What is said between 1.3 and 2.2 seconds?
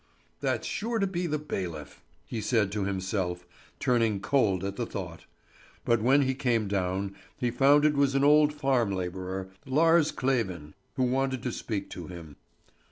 bailiff,"